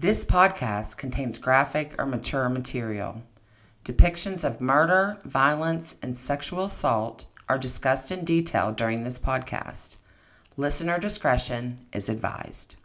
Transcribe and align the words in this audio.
This 0.00 0.24
podcast 0.24 0.96
contains 0.96 1.36
graphic 1.36 1.94
or 1.98 2.06
mature 2.06 2.48
material. 2.48 3.20
Depictions 3.84 4.44
of 4.44 4.58
murder, 4.58 5.18
violence, 5.26 5.96
and 6.00 6.16
sexual 6.16 6.64
assault 6.64 7.26
are 7.50 7.58
discussed 7.58 8.10
in 8.10 8.24
detail 8.24 8.72
during 8.72 9.02
this 9.02 9.18
podcast. 9.18 9.96
Listener 10.56 10.98
discretion 10.98 11.80
is 11.92 12.08
advised. 12.08 12.76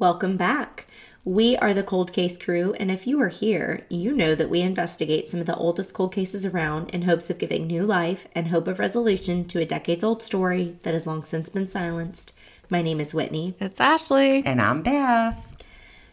Welcome 0.00 0.36
back. 0.36 0.88
We 1.24 1.56
are 1.58 1.72
the 1.72 1.84
Cold 1.84 2.12
Case 2.12 2.36
Crew, 2.36 2.74
and 2.80 2.90
if 2.90 3.06
you 3.06 3.20
are 3.20 3.28
here, 3.28 3.86
you 3.88 4.12
know 4.12 4.34
that 4.34 4.50
we 4.50 4.60
investigate 4.60 5.28
some 5.28 5.38
of 5.38 5.46
the 5.46 5.54
oldest 5.54 5.94
cold 5.94 6.12
cases 6.12 6.44
around 6.44 6.90
in 6.90 7.02
hopes 7.02 7.30
of 7.30 7.38
giving 7.38 7.68
new 7.68 7.84
life 7.84 8.26
and 8.32 8.48
hope 8.48 8.66
of 8.66 8.80
resolution 8.80 9.44
to 9.44 9.60
a 9.60 9.64
decades 9.64 10.02
old 10.02 10.20
story 10.20 10.78
that 10.82 10.94
has 10.94 11.06
long 11.06 11.22
since 11.22 11.48
been 11.48 11.68
silenced. 11.68 12.32
My 12.68 12.82
name 12.82 12.98
is 12.98 13.14
Whitney. 13.14 13.54
It's 13.60 13.78
Ashley. 13.78 14.44
And 14.44 14.60
I'm 14.60 14.82
Beth. 14.82 15.55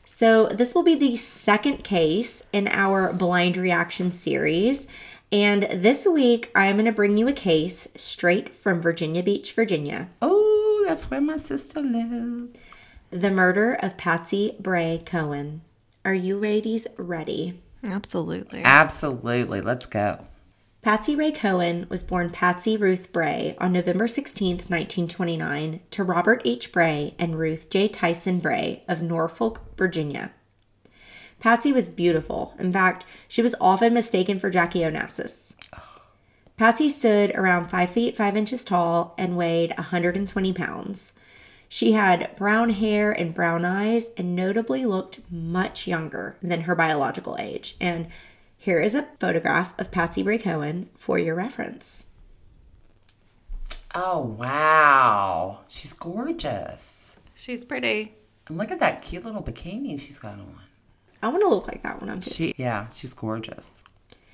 So, 0.06 0.48
this 0.48 0.76
will 0.76 0.84
be 0.84 0.96
the 0.96 1.16
second 1.16 1.84
case 1.84 2.44
in 2.52 2.68
our 2.68 3.14
blind 3.14 3.58
reaction 3.58 4.12
series. 4.12 4.86
And 5.32 5.64
this 5.64 6.06
week, 6.06 6.52
I'm 6.54 6.76
going 6.76 6.86
to 6.86 6.92
bring 6.92 7.18
you 7.18 7.28
a 7.28 7.34
case 7.34 7.88
straight 7.96 8.54
from 8.54 8.82
Virginia 8.82 9.24
Beach, 9.24 9.54
Virginia. 9.54 10.10
Oh, 10.22 10.86
that's 10.88 11.10
where 11.10 11.22
my 11.22 11.38
sister 11.38 11.82
lives. 11.82 12.68
The 13.10 13.32
murder 13.32 13.74
of 13.74 13.98
Patsy 13.98 14.56
Bray 14.60 15.02
Cowan. 15.04 15.62
Are 16.06 16.14
you 16.14 16.38
ladies 16.38 16.86
ready? 16.98 17.62
Absolutely. 17.84 18.62
Absolutely. 18.64 19.62
Let's 19.62 19.86
go. 19.86 20.28
Patsy 20.84 21.16
Bray 21.16 21.32
Cowan 21.32 21.88
was 21.88 22.04
born 22.04 22.30
Patsy 22.30 22.76
Ruth 22.76 23.14
Bray 23.14 23.56
on 23.58 23.72
November 23.72 24.06
16, 24.06 24.50
1929, 24.68 25.80
to 25.92 26.04
Robert 26.04 26.42
H. 26.44 26.74
Bray 26.74 27.16
and 27.18 27.40
Ruth 27.40 27.70
J. 27.70 27.88
Tyson 27.88 28.40
Bray 28.40 28.84
of 28.86 29.02
Norfolk, 29.02 29.62
Virginia. 29.78 30.34
Patsy 31.40 31.72
was 31.72 31.88
beautiful. 31.88 32.54
In 32.60 32.74
fact, 32.74 33.06
she 33.30 33.42
was 33.42 33.56
often 33.62 33.94
mistaken 33.94 34.40
for 34.40 34.50
Jackie 34.50 34.82
Onassis. 34.82 35.54
Patsy 36.58 36.90
stood 36.90 37.34
around 37.34 37.70
5 37.70 37.90
feet 37.90 38.18
5 38.18 38.36
inches 38.36 38.66
tall 38.66 39.16
and 39.18 39.38
weighed 39.38 39.72
120 39.78 40.52
pounds. 40.52 41.14
She 41.70 41.94
had 41.94 42.36
brown 42.36 42.72
hair 42.72 43.14
and 43.14 43.34
brown 43.34 43.64
eyes 43.64 44.10
and 44.18 44.36
notably 44.36 44.86
looked 44.86 45.22
much 45.32 45.88
younger 45.88 46.36
than 46.44 46.62
her 46.62 46.76
biological 46.76 47.38
age. 47.40 47.78
And 47.80 48.08
here 48.64 48.80
is 48.80 48.96
a 48.96 49.06
photograph 49.20 49.78
of 49.78 49.92
Patsy 49.92 50.24
Bray 50.24 50.38
Cowan 50.38 50.90
for 50.96 51.20
your 51.20 51.36
reference. 51.36 52.06
Oh, 53.94 54.20
wow. 54.20 55.60
She's 55.68 55.92
gorgeous. 55.92 57.18
She's 57.36 57.66
pretty. 57.66 58.16
And 58.48 58.58
look 58.58 58.72
at 58.72 58.80
that 58.80 59.02
cute 59.02 59.26
little 59.26 59.44
bikini 59.44 60.00
she's 60.00 60.18
got 60.18 60.36
on. 60.36 60.62
I 61.22 61.28
want 61.28 61.42
to 61.42 61.50
look 61.50 61.68
like 61.68 61.84
that 61.84 62.00
when 62.00 62.10
I'm 62.10 62.22
50. 62.22 62.34
She, 62.34 62.56
yeah, 62.56 62.88
she's 62.88 63.14
gorgeous. 63.14 63.84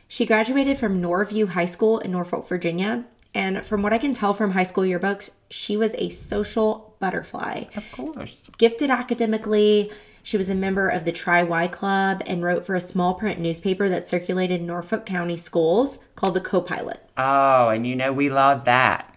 She 0.07 0.27
graduated 0.27 0.77
from 0.77 1.01
Norview 1.01 1.47
High 1.47 1.65
School 1.65 1.97
in 1.97 2.11
Norfolk, 2.11 2.47
Virginia. 2.47 3.05
And 3.33 3.65
from 3.65 3.81
what 3.81 3.93
I 3.93 3.97
can 3.97 4.13
tell 4.13 4.35
from 4.35 4.51
high 4.51 4.61
school 4.61 4.83
yearbooks, 4.83 5.31
she 5.49 5.75
was 5.75 5.95
a 5.95 6.09
social 6.09 6.95
butterfly. 6.99 7.63
Of 7.75 7.91
course. 7.91 8.51
Gifted 8.59 8.91
academically, 8.91 9.91
she 10.23 10.37
was 10.37 10.49
a 10.49 10.55
member 10.55 10.87
of 10.87 11.05
the 11.05 11.11
Tri 11.11 11.43
Y 11.43 11.67
Club 11.67 12.21
and 12.25 12.43
wrote 12.43 12.65
for 12.65 12.75
a 12.75 12.81
small 12.81 13.13
print 13.13 13.39
newspaper 13.39 13.89
that 13.89 14.09
circulated 14.09 14.61
in 14.61 14.67
Norfolk 14.67 15.05
County 15.05 15.35
schools 15.35 15.99
called 16.15 16.33
the 16.33 16.41
Co-Pilot. 16.41 17.09
Oh, 17.17 17.69
and 17.69 17.85
you 17.85 17.95
know 17.95 18.11
we 18.11 18.29
love 18.29 18.65
that. 18.65 19.15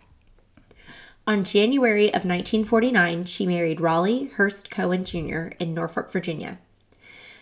On 1.26 1.44
January 1.44 2.08
of 2.08 2.24
1949, 2.24 3.26
she 3.26 3.46
married 3.46 3.80
Raleigh 3.80 4.24
Hurst 4.34 4.70
Cowan 4.70 5.04
Jr. 5.04 5.54
in 5.60 5.72
Norfolk, 5.72 6.10
Virginia. 6.10 6.58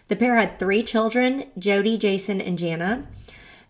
The 0.09 0.17
pair 0.17 0.37
had 0.37 0.59
three 0.59 0.83
children 0.83 1.45
Jody, 1.59 1.97
Jason, 1.97 2.41
and 2.41 2.59
Jana. 2.59 3.07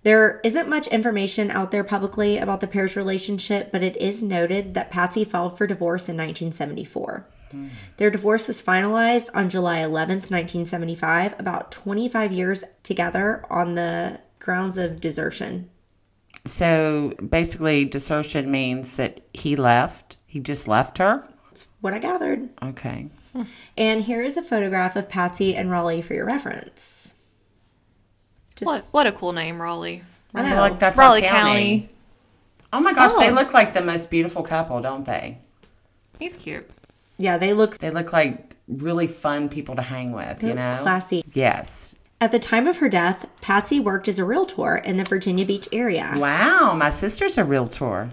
There 0.03 0.41
isn't 0.43 0.69
much 0.69 0.87
information 0.87 1.51
out 1.51 1.71
there 1.71 1.85
publicly 1.85 2.39
about 2.39 2.61
the 2.61 2.67
pair's 2.67 2.97
relationship, 2.97 3.71
but 3.71 3.83
it 3.83 3.97
is 3.99 4.23
noted 4.23 4.73
that 4.75 4.91
Patsy 4.91 5.25
filed 5.25 5.59
for 5.59 5.67
divorce 5.67 6.09
in 6.09 6.17
1974. 6.17 7.27
Mm. 7.51 7.71
Their 7.97 8.11
divorce 8.11 8.47
was 8.47 8.63
finalized 8.63 9.31
on 9.35 9.49
July 9.51 9.79
11th, 9.79 10.31
1975, 10.31 11.39
about 11.39 11.71
25 11.73 12.33
years 12.33 12.65
together 12.83 13.45
on 13.51 13.75
the 13.75 14.21
grounds 14.39 14.79
of 14.79 15.01
desertion. 15.01 15.69
So 16.47 17.13
basically, 17.29 17.85
desertion 17.85 18.51
means 18.51 18.97
that 18.97 19.21
he 19.35 19.57
left. 19.57 20.17
He 20.27 20.41
just 20.41 20.67
left 20.69 20.99
her. 20.99 21.29
That's 21.49 21.67
what 21.81 21.93
I 21.93 21.99
gathered. 21.99 22.49
Okay. 22.63 23.09
Hmm. 23.35 23.43
And 23.77 24.03
here 24.03 24.23
is 24.23 24.37
a 24.37 24.43
photograph 24.43 24.97
of 24.97 25.09
Patsy 25.09 25.55
and 25.55 25.71
Raleigh 25.71 26.03
for 26.03 26.15
your 26.15 26.25
reference. 26.25 27.13
Just 28.57 28.67
What 28.67 28.89
what 28.93 29.07
a 29.07 29.13
cool 29.13 29.33
name, 29.33 29.61
Raleigh. 29.61 30.03
I 30.35 30.41
I 30.43 30.49
feel 30.49 30.59
like 30.59 30.79
that's 30.79 30.99
Raleigh 30.99 31.23
county. 31.23 31.81
County. 31.81 31.89
Oh 32.73 32.81
my 32.81 32.93
gosh, 32.93 33.15
they 33.17 33.31
Oh. 33.31 33.35
look 33.35 33.53
like 33.53 33.75
the 33.75 33.83
most 33.83 34.11
beautiful 34.11 34.43
couple, 34.43 34.81
don't 34.81 35.05
they? 35.05 35.39
He's 36.19 36.37
cute. 36.37 36.69
Yeah, 37.21 37.39
they 37.39 37.53
look 37.53 37.79
They 37.79 37.91
look 37.91 38.13
like 38.13 38.55
really 38.69 39.07
fun 39.07 39.49
people 39.49 39.77
to 39.77 39.83
hang 39.83 40.13
with, 40.13 40.43
you 40.43 40.55
know? 40.55 40.79
classy. 40.83 41.25
Yes. 41.33 41.95
At 42.21 42.33
the 42.33 42.39
time 42.39 42.67
of 42.67 42.79
her 42.79 42.89
death, 42.89 43.27
Patsy 43.41 43.81
worked 43.81 44.07
as 44.07 44.19
a 44.19 44.25
realtor 44.25 44.77
in 44.77 44.97
the 44.97 45.05
Virginia 45.05 45.47
Beach 45.47 45.69
area. 45.73 46.13
Wow, 46.17 46.75
my 46.75 46.91
sister's 46.91 47.39
a 47.39 47.45
realtor. 47.45 48.11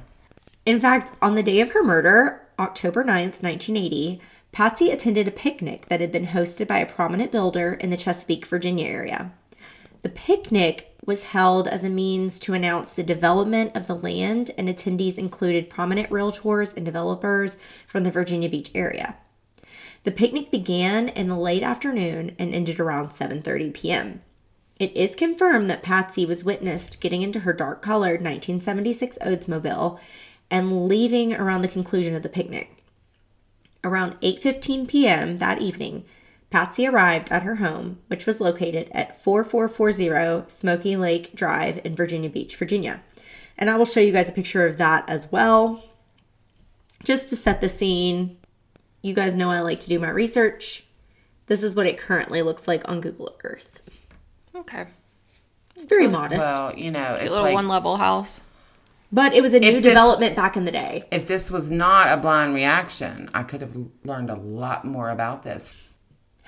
In 0.66 0.80
fact, 0.80 1.12
on 1.22 1.36
the 1.36 1.44
day 1.44 1.60
of 1.60 1.72
her 1.72 1.84
murder, 1.84 2.42
October 2.58 3.04
9th, 3.04 3.44
1980, 3.44 4.22
Patsy 4.52 4.90
attended 4.92 5.28
a 5.28 5.32
picnic 5.32 5.88
that 5.88 6.02
had 6.02 6.12
been 6.12 6.28
hosted 6.28 6.68
by 6.68 6.80
a 6.80 6.86
prominent 6.86 7.32
builder 7.32 7.74
in 7.74 7.90
the 7.90 7.98
Chesapeake, 7.98 8.46
Virginia 8.46 8.88
area. 8.88 9.34
The 10.02 10.10
picnic 10.10 10.87
was 11.08 11.24
held 11.24 11.68
as 11.68 11.84
a 11.84 11.90
means 11.90 12.38
to 12.38 12.54
announce 12.54 12.92
the 12.92 13.02
development 13.02 13.76
of 13.76 13.88
the 13.88 13.96
land, 13.96 14.52
and 14.58 14.68
attendees 14.68 15.18
included 15.18 15.70
prominent 15.70 16.10
realtors 16.12 16.76
and 16.76 16.86
developers 16.86 17.56
from 17.88 18.04
the 18.04 18.12
Virginia 18.12 18.50
Beach 18.50 18.70
area. 18.76 19.16
The 20.04 20.12
picnic 20.12 20.52
began 20.52 21.08
in 21.10 21.28
the 21.28 21.38
late 21.38 21.64
afternoon 21.64 22.36
and 22.38 22.54
ended 22.54 22.80
around 22.80 23.10
7:30 23.10 23.74
p.m. 23.74 24.22
It 24.80 24.96
is 24.96 25.16
confirmed 25.16 25.70
that 25.70 25.82
Patsy 25.82 26.26
was 26.26 26.44
witnessed 26.44 27.00
getting 27.00 27.24
into 27.24 27.40
her 27.40 27.54
dark-colored 27.54 28.22
1976 28.22 29.18
Oldsmobile 29.22 30.00
and 30.52 30.88
leaving 30.88 31.34
around 31.34 31.62
the 31.62 31.68
conclusion 31.68 32.16
of 32.16 32.22
the 32.22 32.30
picnic. 32.30 32.84
Around 33.84 34.20
8:15 34.22 34.88
p.m. 34.88 35.38
that 35.38 35.62
evening, 35.62 36.04
Patsy 36.50 36.88
arrived 36.88 37.30
at 37.32 37.44
her 37.44 37.56
home, 37.56 38.00
which 38.08 38.26
was 38.26 38.40
located 38.40 38.90
at 38.94 39.22
4440 39.22 40.50
Smoky 40.50 40.96
Lake 40.96 41.36
Drive 41.36 41.82
in 41.84 41.96
Virginia 41.96 42.30
Beach, 42.30 42.56
Virginia. 42.56 43.02
And 43.58 43.70
I 43.70 43.76
will 43.76 43.86
show 43.86 44.00
you 44.00 44.14
guys 44.14 44.30
a 44.30 44.34
picture 44.34 44.66
of 44.66 44.78
that 44.78 45.04
as 45.10 45.32
well. 45.32 45.84
Just 47.04 47.28
to 47.30 47.36
set 47.36 47.60
the 47.60 47.68
scene, 47.70 48.38
you 49.02 49.14
guys 49.14 49.36
know 49.36 49.50
I 49.52 49.60
like 49.60 49.80
to 49.82 49.90
do 49.90 50.00
my 50.00 50.10
research. 50.10 50.84
This 51.48 51.64
is 51.64 51.76
what 51.76 51.86
it 51.86 51.98
currently 51.98 52.42
looks 52.42 52.68
like 52.68 52.88
on 52.90 53.02
Google 53.02 53.36
Earth. 53.44 53.82
Okay. 54.56 54.86
It's 55.76 55.86
very 55.86 56.08
modest, 56.08 56.40
Well, 56.40 56.74
you 56.76 56.92
know, 56.92 57.06
Cute 57.16 57.22
it's 57.22 57.30
little 57.32 57.46
like 57.46 57.54
one 57.54 57.68
level 57.68 57.98
house. 57.98 58.42
but 59.12 59.34
it 59.34 59.42
was 59.44 59.54
a 59.54 59.60
new 59.60 59.74
this- 59.74 59.82
development 59.84 60.36
back 60.36 60.58
in 60.58 60.66
the 60.66 60.72
day. 60.72 61.04
if 61.12 61.28
this 61.28 61.52
was 61.52 61.70
not 61.70 62.08
a 62.10 62.18
blind 62.18 62.56
reaction, 62.56 63.30
I 63.34 63.44
could 63.44 63.62
have 63.62 63.76
learned 64.04 64.30
a 64.30 64.36
lot 64.36 64.86
more 64.86 65.10
about 65.10 65.44
this. 65.44 65.72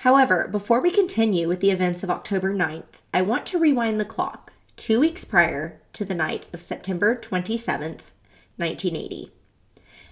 However, 0.00 0.48
before 0.50 0.80
we 0.80 0.90
continue 0.90 1.46
with 1.46 1.60
the 1.60 1.70
events 1.70 2.02
of 2.02 2.08
October 2.08 2.54
9th, 2.54 3.02
I 3.12 3.20
want 3.20 3.44
to 3.46 3.58
rewind 3.58 4.00
the 4.00 4.06
clock 4.06 4.54
two 4.74 4.98
weeks 4.98 5.26
prior 5.26 5.78
to 5.92 6.06
the 6.06 6.14
night 6.14 6.46
of 6.54 6.62
September 6.62 7.14
27th, 7.14 8.00
1980. 8.56 9.30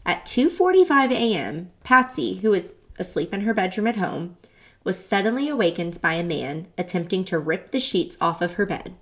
At 0.05 0.27
2:45 0.27 1.11
a.m., 1.11 1.71
Patsy, 1.85 2.35
who 2.41 2.51
was 2.51 2.77
asleep 2.99 3.33
in 3.33 3.41
her 3.43 3.55
bedroom 3.55 3.87
at 3.87 3.97
home, 3.97 4.37
was 4.85 5.03
suddenly 5.03 5.49
awakened 5.49 6.03
by 6.03 6.15
a 6.15 6.23
man 6.23 6.67
attempting 6.77 7.25
to 7.25 7.39
rip 7.39 7.71
the 7.71 7.81
sheets 7.81 8.19
off 8.21 8.43
of 8.43 8.55
her 8.55 8.67
bed. 8.67 8.95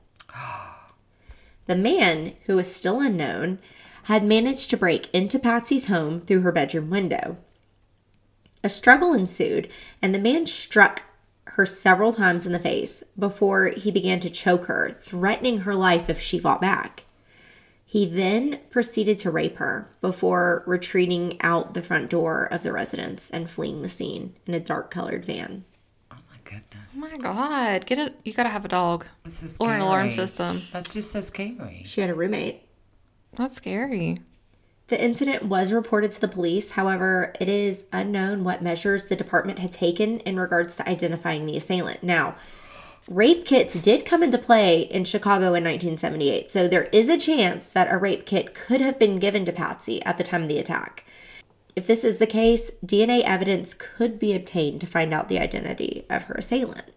The 1.64 1.74
man, 1.74 2.34
who 2.46 2.56
is 2.60 2.72
still 2.72 3.00
unknown, 3.00 3.58
had 4.04 4.22
managed 4.22 4.70
to 4.70 4.76
break 4.76 5.12
into 5.12 5.40
Patsy's 5.40 5.88
home 5.88 6.20
through 6.20 6.42
her 6.42 6.52
bedroom 6.52 6.90
window. 6.90 7.38
A 8.64 8.68
struggle 8.68 9.12
ensued, 9.12 9.68
and 10.02 10.14
the 10.14 10.18
man 10.18 10.46
struck 10.46 11.02
her 11.50 11.66
several 11.66 12.12
times 12.12 12.44
in 12.44 12.52
the 12.52 12.58
face 12.58 13.02
before 13.18 13.68
he 13.68 13.90
began 13.90 14.20
to 14.20 14.30
choke 14.30 14.66
her, 14.66 14.96
threatening 15.00 15.60
her 15.60 15.74
life 15.74 16.10
if 16.10 16.20
she 16.20 16.38
fought 16.38 16.60
back. 16.60 17.04
He 17.84 18.04
then 18.04 18.60
proceeded 18.68 19.16
to 19.18 19.30
rape 19.30 19.58
her 19.58 19.88
before 20.00 20.64
retreating 20.66 21.40
out 21.40 21.74
the 21.74 21.82
front 21.82 22.10
door 22.10 22.44
of 22.44 22.64
the 22.64 22.72
residence 22.72 23.30
and 23.30 23.48
fleeing 23.48 23.82
the 23.82 23.88
scene 23.88 24.34
in 24.44 24.54
a 24.54 24.60
dark 24.60 24.90
colored 24.90 25.24
van. 25.24 25.64
Oh 26.10 26.16
my 26.28 26.36
goodness. 26.44 26.94
Oh 26.96 26.98
my 26.98 27.16
god. 27.16 27.86
Get 27.86 27.98
it 27.98 28.16
you 28.24 28.32
gotta 28.32 28.48
have 28.48 28.64
a 28.64 28.68
dog. 28.68 29.06
That's 29.22 29.56
so 29.56 29.64
Or 29.64 29.72
an 29.72 29.80
alarm 29.80 30.10
system. 30.10 30.62
That's 30.72 30.92
just 30.92 31.12
so 31.12 31.20
scary. 31.20 31.84
She 31.86 32.00
had 32.00 32.10
a 32.10 32.14
roommate. 32.14 32.62
That's 33.34 33.54
scary. 33.54 34.18
The 34.88 35.02
incident 35.02 35.44
was 35.44 35.72
reported 35.72 36.12
to 36.12 36.20
the 36.20 36.28
police. 36.28 36.72
However, 36.72 37.32
it 37.40 37.48
is 37.48 37.86
unknown 37.92 38.44
what 38.44 38.62
measures 38.62 39.06
the 39.06 39.16
department 39.16 39.58
had 39.58 39.72
taken 39.72 40.20
in 40.20 40.38
regards 40.38 40.76
to 40.76 40.88
identifying 40.88 41.46
the 41.46 41.56
assailant. 41.56 42.04
Now, 42.04 42.36
rape 43.08 43.44
kits 43.44 43.74
did 43.74 44.04
come 44.04 44.22
into 44.22 44.38
play 44.38 44.82
in 44.82 45.04
Chicago 45.04 45.46
in 45.54 45.64
1978, 45.64 46.50
so 46.50 46.68
there 46.68 46.84
is 46.92 47.08
a 47.08 47.18
chance 47.18 47.66
that 47.66 47.92
a 47.92 47.98
rape 47.98 48.26
kit 48.26 48.54
could 48.54 48.80
have 48.80 48.98
been 48.98 49.18
given 49.18 49.44
to 49.46 49.52
Patsy 49.52 50.02
at 50.04 50.18
the 50.18 50.24
time 50.24 50.42
of 50.42 50.48
the 50.48 50.58
attack. 50.58 51.04
If 51.74 51.88
this 51.88 52.04
is 52.04 52.18
the 52.18 52.26
case, 52.26 52.70
DNA 52.84 53.22
evidence 53.22 53.74
could 53.74 54.18
be 54.18 54.34
obtained 54.34 54.80
to 54.80 54.86
find 54.86 55.12
out 55.12 55.28
the 55.28 55.40
identity 55.40 56.06
of 56.08 56.24
her 56.24 56.34
assailant. 56.34 56.92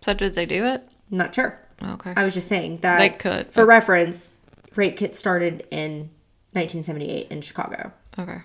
So 0.00 0.14
did 0.14 0.34
they 0.34 0.46
do 0.46 0.64
it? 0.64 0.88
Not 1.10 1.34
sure. 1.34 1.60
Okay. 1.82 2.14
I 2.16 2.24
was 2.24 2.34
just 2.34 2.48
saying 2.48 2.78
that 2.78 2.98
They 2.98 3.10
could, 3.10 3.52
For 3.52 3.66
reference, 3.66 4.30
rape 4.74 4.96
kits 4.96 5.18
started 5.18 5.66
in 5.70 6.10
1978 6.52 7.28
in 7.30 7.40
Chicago. 7.40 7.92
okay. 8.18 8.40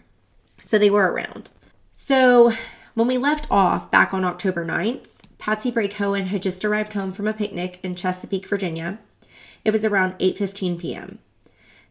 So 0.60 0.78
they 0.78 0.90
were 0.90 1.12
around. 1.12 1.50
So 1.94 2.54
when 2.94 3.08
we 3.08 3.18
left 3.18 3.48
off 3.52 3.92
back 3.92 4.14
on 4.14 4.24
October 4.24 4.66
9th, 4.66 5.08
Patsy 5.38 5.70
Bray 5.70 5.88
Cowan 5.88 6.28
had 6.28 6.42
just 6.42 6.64
arrived 6.64 6.94
home 6.94 7.12
from 7.12 7.28
a 7.28 7.34
picnic 7.34 7.80
in 7.84 7.96
Chesapeake, 7.96 8.48
Virginia. 8.48 9.00
It 9.64 9.72
was 9.72 9.84
around 9.84 10.18
8:15 10.20 10.80
p.m. 10.80 11.20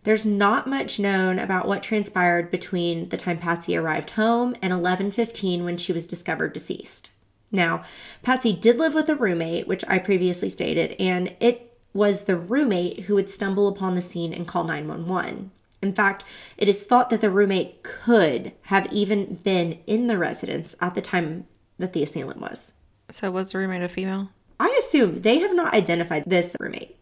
There's 0.05 0.26
not 0.26 0.66
much 0.66 0.99
known 0.99 1.38
about 1.38 1.66
what 1.66 1.82
transpired 1.82 2.50
between 2.50 3.08
the 3.08 3.17
time 3.17 3.38
Patsy 3.38 3.76
arrived 3.76 4.10
home 4.10 4.55
and 4.62 4.72
11:15 4.72 5.64
when 5.64 5.76
she 5.76 5.93
was 5.93 6.06
discovered 6.06 6.52
deceased. 6.52 7.10
Now, 7.50 7.82
Patsy 8.22 8.52
did 8.52 8.78
live 8.78 8.94
with 8.94 9.08
a 9.08 9.14
roommate, 9.14 9.69
which 9.69 9.84
I 9.87 9.99
previously 9.99 10.49
stated, 10.49 10.96
and 10.99 11.34
it 11.38 11.76
was 11.93 12.22
the 12.22 12.37
roommate 12.37 13.00
who 13.00 13.14
would 13.14 13.28
stumble 13.28 13.69
upon 13.69 13.94
the 13.94 14.00
scene 14.00 14.32
and 14.32 14.49
call 14.49 14.64
911. 14.64 15.52
In 15.84 15.92
fact, 15.92 16.25
it 16.56 16.69
is 16.69 16.82
thought 16.82 17.10
that 17.10 17.20
the 17.20 17.31
roommate 17.31 17.82
could 17.82 18.52
have 18.62 18.90
even 18.90 19.34
been 19.36 19.78
in 19.86 20.06
the 20.06 20.16
residence 20.16 20.75
at 20.81 20.94
the 20.94 21.02
time 21.02 21.46
that 21.78 21.92
the 21.92 22.02
assailant 22.02 22.40
was. 22.40 22.72
So 23.10 23.31
was 23.31 23.52
the 23.52 23.58
roommate 23.58 23.82
a 23.82 23.88
female? 23.88 24.31
I 24.58 24.75
assume 24.78 25.20
they 25.20 25.40
have 25.40 25.54
not 25.54 25.75
identified 25.75 26.25
this 26.26 26.56
roommate. 26.58 26.96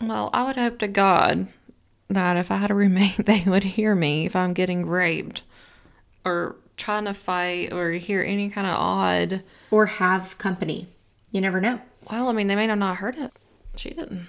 Well, 0.00 0.30
I 0.32 0.44
would 0.44 0.56
hope 0.56 0.78
to 0.78 0.88
God 0.88 1.48
that 2.08 2.36
if 2.38 2.50
I 2.50 2.56
had 2.56 2.70
a 2.70 2.74
roommate, 2.74 3.16
they 3.26 3.44
would 3.46 3.64
hear 3.64 3.94
me 3.94 4.24
if 4.24 4.34
I'm 4.34 4.54
getting 4.54 4.86
raped 4.86 5.42
or 6.24 6.56
trying 6.78 7.04
to 7.04 7.12
fight 7.12 7.70
or 7.72 7.92
hear 7.92 8.22
any 8.22 8.48
kind 8.48 8.66
of 8.66 8.76
odd. 8.76 9.42
Or 9.70 9.86
have 9.86 10.38
company. 10.38 10.88
You 11.30 11.42
never 11.42 11.60
know. 11.60 11.80
Well, 12.10 12.28
I 12.28 12.32
mean, 12.32 12.46
they 12.46 12.56
may 12.56 12.66
not 12.66 12.72
have 12.72 12.78
not 12.78 12.96
heard 12.96 13.18
it. 13.18 13.32
She 13.76 13.90
didn't. 13.90 14.26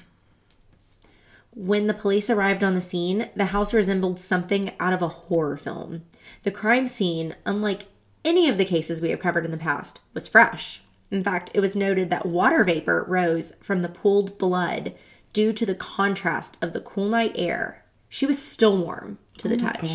When 1.55 1.87
the 1.87 1.93
police 1.93 2.29
arrived 2.29 2.63
on 2.63 2.73
the 2.73 2.81
scene, 2.81 3.29
the 3.35 3.45
house 3.45 3.73
resembled 3.73 4.19
something 4.19 4.71
out 4.79 4.93
of 4.93 5.01
a 5.01 5.07
horror 5.07 5.55
film. 5.55 6.03
The 6.41 6.51
crime 6.51 6.87
scene, 6.87 7.35
unlike 7.45 7.85
any 8.25 8.49
of 8.49 8.57
the 8.57 8.65
cases 8.65 9.01
we 9.01 9.11
have 9.11 9.19
covered 9.19 9.45
in 9.45 9.51
the 9.51 9.57
past, 9.57 9.99
was 10.13 10.27
fresh. 10.27 10.81
In 11.11 11.23
fact, 11.23 11.51
it 11.53 11.59
was 11.59 11.75
noted 11.75 12.09
that 12.09 12.25
water 12.25 12.63
vapor 12.63 13.05
rose 13.07 13.53
from 13.61 13.83
the 13.83 13.89
pooled 13.89 14.39
blood 14.39 14.95
due 15.31 15.53
to 15.53 15.65
the 15.65 15.75
contrast 15.75 16.57
of 16.59 16.73
the 16.73 16.81
cool 16.81 17.07
night 17.07 17.33
air. 17.35 17.83
She 18.09 18.25
was 18.25 18.41
still 18.41 18.77
warm 18.77 19.19
to 19.37 19.47
the 19.47 19.55
oh 19.55 19.57
touch. 19.57 19.89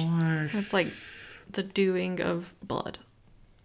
So 0.53 0.59
it's 0.59 0.73
like 0.73 0.89
the 1.51 1.65
dewing 1.65 2.21
of 2.21 2.55
blood. 2.63 2.99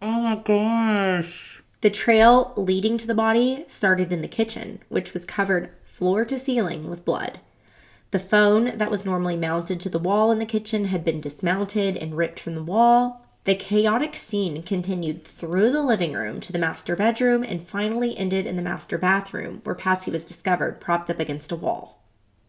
Oh 0.02 0.22
my 0.22 0.36
gosh. 0.36 1.62
The 1.82 1.90
trail 1.90 2.54
leading 2.56 2.98
to 2.98 3.08
the 3.08 3.14
body 3.14 3.66
started 3.68 4.12
in 4.12 4.22
the 4.22 4.28
kitchen, 4.28 4.82
which 4.90 5.14
was 5.14 5.26
covered 5.26 5.72
floor 5.84 6.26
to 6.26 6.40
ceiling 6.40 6.90
with 6.90 7.06
blood. 7.06 7.40
The 8.14 8.20
phone 8.20 8.78
that 8.78 8.92
was 8.92 9.06
normally 9.06 9.36
mounted 9.36 9.80
to 9.80 9.90
the 9.90 9.98
wall 9.98 10.32
in 10.32 10.38
the 10.38 10.46
kitchen 10.46 10.86
had 10.86 11.04
been 11.04 11.20
dismounted 11.20 11.98
and 11.98 12.16
ripped 12.16 12.40
from 12.40 12.54
the 12.54 12.62
wall. 12.62 13.26
The 13.46 13.56
chaotic 13.56 14.16
scene 14.16 14.62
continued 14.62 15.24
through 15.24 15.72
the 15.72 15.82
living 15.82 16.14
room 16.14 16.40
to 16.42 16.52
the 16.52 16.60
master 16.60 16.96
bedroom 16.96 17.42
and 17.42 17.68
finally 17.68 18.16
ended 18.16 18.46
in 18.46 18.56
the 18.56 18.62
master 18.62 19.00
bathroom, 19.00 19.62
where 19.64 19.74
Patsy 19.74 20.12
was 20.12 20.24
discovered 20.24 20.80
propped 20.80 21.10
up 21.10 21.20
against 21.20 21.52
a 21.52 21.56
wall. 21.56 22.04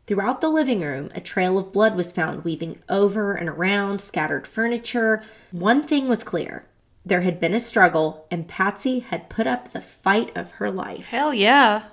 Throughout 0.06 0.42
the 0.42 0.50
living 0.50 0.82
room, 0.82 1.08
a 1.14 1.20
trail 1.22 1.56
of 1.56 1.72
blood 1.72 1.96
was 1.96 2.12
found 2.12 2.44
weaving 2.44 2.82
over 2.90 3.32
and 3.32 3.48
around 3.48 4.02
scattered 4.02 4.46
furniture. 4.46 5.22
One 5.50 5.84
thing 5.84 6.08
was 6.08 6.22
clear 6.22 6.66
there 7.06 7.22
had 7.22 7.40
been 7.40 7.54
a 7.54 7.58
struggle, 7.58 8.26
and 8.30 8.46
Patsy 8.46 8.98
had 8.98 9.30
put 9.30 9.46
up 9.46 9.72
the 9.72 9.80
fight 9.80 10.30
of 10.36 10.50
her 10.52 10.70
life. 10.70 11.06
Hell 11.06 11.32
yeah. 11.32 11.84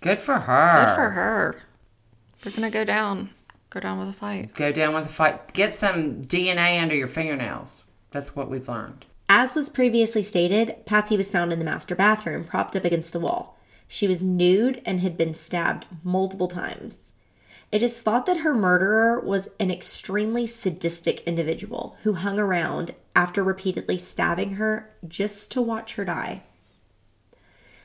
Good 0.00 0.18
for 0.18 0.40
her. 0.40 0.84
Good 0.84 0.94
for 0.96 1.10
her. 1.10 1.62
We're 2.44 2.52
going 2.52 2.62
to 2.62 2.70
go 2.70 2.84
down. 2.84 3.30
Go 3.68 3.80
down 3.80 3.98
with 3.98 4.08
a 4.08 4.12
fight. 4.12 4.54
Go 4.54 4.72
down 4.72 4.94
with 4.94 5.04
a 5.04 5.08
fight. 5.08 5.52
Get 5.52 5.74
some 5.74 6.22
DNA 6.22 6.80
under 6.80 6.94
your 6.94 7.06
fingernails. 7.06 7.84
That's 8.10 8.34
what 8.34 8.50
we've 8.50 8.68
learned. 8.68 9.06
As 9.28 9.54
was 9.54 9.68
previously 9.68 10.22
stated, 10.22 10.84
Patsy 10.86 11.16
was 11.16 11.30
found 11.30 11.52
in 11.52 11.58
the 11.58 11.64
master 11.64 11.94
bathroom, 11.94 12.44
propped 12.44 12.74
up 12.74 12.84
against 12.84 13.14
a 13.14 13.20
wall. 13.20 13.56
She 13.86 14.08
was 14.08 14.24
nude 14.24 14.82
and 14.84 15.00
had 15.00 15.16
been 15.16 15.34
stabbed 15.34 15.86
multiple 16.02 16.48
times. 16.48 17.12
It 17.70 17.82
is 17.82 18.00
thought 18.00 18.26
that 18.26 18.38
her 18.38 18.54
murderer 18.54 19.20
was 19.20 19.48
an 19.60 19.70
extremely 19.70 20.46
sadistic 20.46 21.20
individual 21.20 21.96
who 22.02 22.14
hung 22.14 22.38
around 22.38 22.94
after 23.14 23.44
repeatedly 23.44 23.96
stabbing 23.96 24.54
her 24.54 24.90
just 25.06 25.52
to 25.52 25.62
watch 25.62 25.94
her 25.94 26.04
die. 26.04 26.42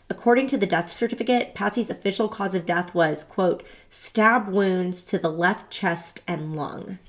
According 0.10 0.48
to 0.48 0.58
the 0.58 0.68
death 0.68 0.92
certificate, 0.92 1.56
Patsy's 1.56 1.90
official 1.90 2.30
cause 2.30 2.54
of 2.54 2.66
death 2.66 2.94
was, 2.94 3.24
quote, 3.24 3.64
stab 3.90 4.48
wounds 4.48 5.04
to 5.06 5.18
the 5.18 5.32
left 5.32 5.72
chest 5.72 6.24
and 6.28 6.56
lung. 6.56 7.00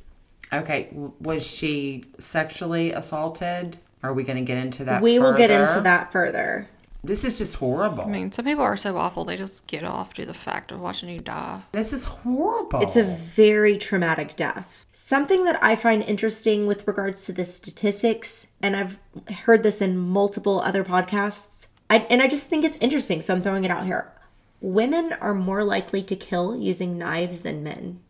Okay, 0.53 0.89
was 1.21 1.47
she 1.47 2.05
sexually 2.19 2.93
assaulted? 2.93 3.77
Are 4.03 4.15
we 4.15 4.23
going 4.23 4.39
to 4.39 4.45
get 4.45 4.59
into 4.59 4.85
that? 4.85 5.03
We 5.03 5.19
will 5.19 5.35
get 5.35 5.51
into 5.51 5.81
that 5.83 6.13
further. 6.13 6.69
This 7.05 7.25
is 7.25 7.39
just 7.39 7.57
horrible. 7.57 8.05
I 8.05 8.09
mean, 8.09 8.33
some 8.33 8.45
people 8.45 8.65
are 8.65 8.77
so 8.77 8.97
awful, 8.97 9.25
they 9.25 9.37
just 9.37 9.67
get 9.67 9.85
off 9.85 10.15
due 10.15 10.23
to 10.23 10.27
the 10.27 10.35
fact 10.35 10.73
of 10.73 10.81
watching 10.81 11.09
you 11.09 11.21
die. 11.21 11.63
this 11.73 11.93
is 11.93 12.05
horrible. 12.05 12.81
It's 12.81 12.97
a 12.97 13.05
very 13.05 13.79
traumatic 13.79 14.35
death. 14.37 14.87
Something 14.93 15.45
that 15.45 15.63
I 15.63 15.77
find 15.77 16.03
interesting 16.03 16.67
with 16.67 16.87
regards 16.89 17.25
to 17.27 17.33
the 17.33 17.45
statistics, 17.45 18.49
and 18.61 18.75
I've 18.75 18.99
heard 19.45 19.63
this 19.63 19.81
in 19.81 19.97
multiple 19.97 20.61
other 20.61 20.83
podcasts, 20.83 21.67
I, 21.89 21.99
and 22.11 22.21
I 22.23 22.29
just 22.29 22.45
think 22.45 22.65
it's 22.65 22.77
interesting, 22.81 23.21
so 23.23 23.35
I'm 23.35 23.43
throwing 23.43 23.65
it 23.65 23.71
out 23.71 23.87
here. 23.87 24.13
Women 24.61 25.13
are 25.21 25.35
more 25.35 25.63
likely 25.63 26.03
to 26.03 26.17
kill 26.17 26.57
using 26.57 26.99
knives 26.99 27.41
than 27.41 27.63
men. 27.63 28.01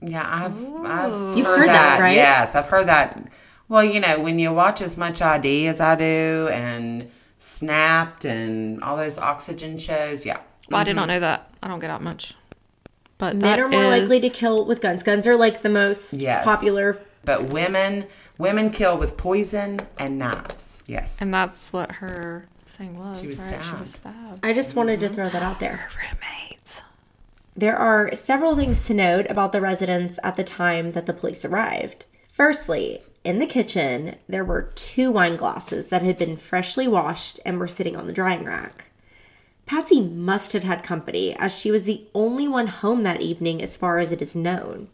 yeah, 0.00 0.24
I've 0.26 0.56
I've 0.84 1.36
You've 1.36 1.46
heard, 1.46 1.58
heard 1.60 1.68
that, 1.68 1.96
that. 1.96 2.00
right? 2.00 2.14
Yes, 2.14 2.54
I've 2.54 2.66
heard 2.66 2.86
that. 2.88 3.30
Well, 3.68 3.84
you 3.84 4.00
know, 4.00 4.20
when 4.20 4.38
you 4.38 4.52
watch 4.52 4.80
as 4.80 4.96
much 4.96 5.20
ID 5.20 5.66
as 5.66 5.80
I 5.80 5.96
do, 5.96 6.48
and 6.52 7.10
Snapped 7.38 8.24
and 8.24 8.82
all 8.82 8.96
those 8.96 9.18
oxygen 9.18 9.76
shows, 9.76 10.24
yeah. 10.24 10.38
Well, 10.70 10.80
I 10.80 10.84
did 10.84 10.96
not 10.96 11.02
mm-hmm. 11.02 11.08
know 11.16 11.20
that. 11.20 11.50
I 11.62 11.68
don't 11.68 11.80
get 11.80 11.90
out 11.90 12.02
much. 12.02 12.32
But 13.18 13.36
Men 13.36 13.40
that 13.40 13.60
are 13.60 13.68
more 13.68 13.92
is- 13.94 14.08
likely 14.10 14.26
to 14.26 14.34
kill 14.34 14.64
with 14.64 14.80
guns. 14.80 15.02
Guns 15.02 15.26
are 15.26 15.36
like 15.36 15.60
the 15.62 15.68
most 15.68 16.14
Yes. 16.14 16.44
popular. 16.44 16.98
But 17.26 17.44
women, 17.44 18.06
women 18.38 18.70
kill 18.70 18.96
with 18.96 19.16
poison 19.18 19.80
and 19.98 20.18
knives. 20.18 20.82
Yes. 20.86 21.20
And 21.20 21.34
that's 21.34 21.72
what 21.74 21.92
her 21.92 22.46
thing 22.76 22.98
was. 22.98 23.20
She 23.20 23.26
was 23.26 23.50
right? 23.50 23.64
She 23.64 23.74
was 23.74 23.94
stabbed. 23.94 24.44
I 24.44 24.52
just 24.52 24.76
wanted 24.76 25.00
to 25.00 25.08
throw 25.08 25.28
that 25.28 25.42
out 25.42 25.60
there. 25.60 25.76
Her 25.76 26.00
roommates. 26.12 26.82
There 27.56 27.76
are 27.76 28.14
several 28.14 28.54
things 28.54 28.84
to 28.86 28.94
note 28.94 29.26
about 29.30 29.52
the 29.52 29.60
residence 29.60 30.18
at 30.22 30.36
the 30.36 30.44
time 30.44 30.92
that 30.92 31.06
the 31.06 31.14
police 31.14 31.44
arrived. 31.44 32.04
Firstly, 32.30 33.00
in 33.24 33.38
the 33.38 33.46
kitchen, 33.46 34.16
there 34.28 34.44
were 34.44 34.70
two 34.74 35.10
wine 35.10 35.36
glasses 35.36 35.88
that 35.88 36.02
had 36.02 36.18
been 36.18 36.36
freshly 36.36 36.86
washed 36.86 37.40
and 37.46 37.58
were 37.58 37.66
sitting 37.66 37.96
on 37.96 38.06
the 38.06 38.12
drying 38.12 38.44
rack. 38.44 38.90
Patsy 39.64 40.00
must 40.00 40.52
have 40.52 40.62
had 40.62 40.84
company, 40.84 41.34
as 41.34 41.58
she 41.58 41.72
was 41.72 41.84
the 41.84 42.06
only 42.14 42.46
one 42.46 42.68
home 42.68 43.02
that 43.02 43.20
evening 43.20 43.60
as 43.60 43.76
far 43.76 43.98
as 43.98 44.12
it 44.12 44.22
is 44.22 44.36
known. 44.36 44.88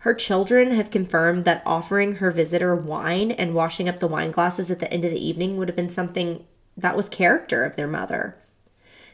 Her 0.00 0.14
children 0.14 0.70
have 0.72 0.92
confirmed 0.92 1.44
that 1.46 1.62
offering 1.66 2.16
her 2.16 2.30
visitor 2.30 2.76
wine 2.76 3.32
and 3.32 3.54
washing 3.54 3.88
up 3.88 3.98
the 3.98 4.06
wine 4.06 4.30
glasses 4.30 4.70
at 4.70 4.78
the 4.78 4.92
end 4.92 5.04
of 5.04 5.10
the 5.10 5.26
evening 5.26 5.56
would 5.56 5.68
have 5.68 5.74
been 5.74 5.90
something 5.90 6.44
that 6.76 6.96
was 6.96 7.08
character 7.08 7.64
of 7.64 7.76
their 7.76 7.88
mother. 7.88 8.36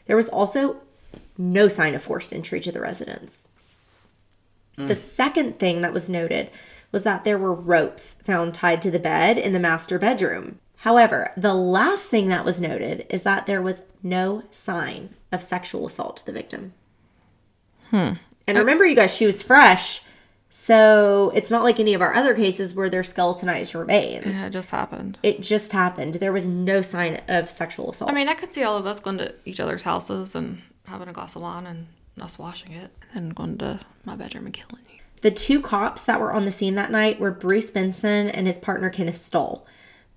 There 0.05 0.15
was 0.15 0.29
also 0.29 0.77
no 1.37 1.67
sign 1.67 1.95
of 1.95 2.03
forced 2.03 2.33
entry 2.33 2.59
to 2.59 2.71
the 2.71 2.81
residence. 2.81 3.47
The 4.75 4.95
second 4.95 5.59
thing 5.59 5.81
that 5.81 5.93
was 5.93 6.09
noted 6.09 6.49
was 6.91 7.03
that 7.03 7.23
there 7.23 7.37
were 7.37 7.53
ropes 7.53 8.15
found 8.23 8.53
tied 8.55 8.81
to 8.81 8.91
the 8.91 8.99
bed 8.99 9.37
in 9.37 9.53
the 9.53 9.59
master 9.59 9.99
bedroom. 9.99 10.59
However, 10.77 11.31
the 11.37 11.53
last 11.53 12.05
thing 12.05 12.27
that 12.29 12.43
was 12.43 12.59
noted 12.59 13.05
is 13.09 13.21
that 13.21 13.45
there 13.45 13.61
was 13.61 13.83
no 14.01 14.43
sign 14.49 15.15
of 15.31 15.43
sexual 15.43 15.85
assault 15.85 16.17
to 16.17 16.25
the 16.25 16.31
victim. 16.31 16.73
Hmm. 17.89 18.13
And 18.47 18.57
remember, 18.57 18.85
you 18.85 18.95
guys, 18.95 19.13
she 19.13 19.25
was 19.25 19.43
fresh, 19.43 20.01
so 20.55 21.31
it's 21.33 21.49
not 21.49 21.63
like 21.63 21.79
any 21.79 21.95
of 21.95 22.01
our 22.03 22.13
other 22.13 22.35
cases 22.35 22.75
where 22.75 22.87
they're 22.87 23.01
skeletonized 23.01 23.73
remains. 23.73 24.27
Yeah, 24.27 24.45
it 24.45 24.51
just 24.51 24.69
happened. 24.69 25.17
It 25.23 25.41
just 25.41 25.71
happened. 25.71 26.13
There 26.15 26.31
was 26.31 26.47
no 26.47 26.83
sign 26.83 27.23
of 27.27 27.49
sexual 27.49 27.89
assault. 27.89 28.11
I 28.11 28.13
mean, 28.13 28.29
I 28.29 28.35
could 28.35 28.53
see 28.53 28.61
all 28.63 28.77
of 28.77 28.85
us 28.85 28.99
going 28.99 29.17
to 29.17 29.33
each 29.45 29.59
other's 29.59 29.81
houses 29.81 30.35
and 30.35 30.61
having 30.85 31.07
a 31.07 31.11
glass 31.11 31.35
of 31.35 31.41
wine 31.41 31.65
and 31.65 31.87
us 32.21 32.37
washing 32.37 32.71
it 32.73 32.91
and 33.15 33.33
going 33.33 33.57
to 33.57 33.79
my 34.05 34.15
bedroom 34.15 34.45
and 34.45 34.53
killing 34.53 34.83
you. 34.93 34.99
The 35.21 35.31
two 35.31 35.59
cops 35.59 36.03
that 36.03 36.19
were 36.19 36.31
on 36.31 36.45
the 36.45 36.51
scene 36.51 36.75
that 36.75 36.91
night 36.91 37.19
were 37.19 37.31
Bruce 37.31 37.71
Benson 37.71 38.29
and 38.29 38.45
his 38.45 38.59
partner 38.59 38.91
Kenneth 38.91 39.23
Stoll. 39.23 39.65